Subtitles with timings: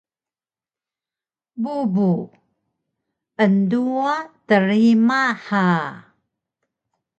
[1.61, 2.13] Bubu:
[3.43, 4.15] Enduwa
[4.47, 5.67] trima ha!